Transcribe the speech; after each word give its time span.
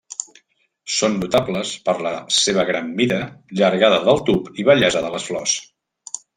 Són 0.93 1.17
notables 1.23 1.73
per 1.89 1.95
la 2.07 2.15
seva 2.37 2.65
gran 2.71 2.89
mida, 3.03 3.21
llargada 3.61 4.03
del 4.09 4.25
tub 4.33 4.53
i 4.65 4.69
bellesa 4.73 5.07
de 5.09 5.17
les 5.19 5.31
flors. 5.33 5.59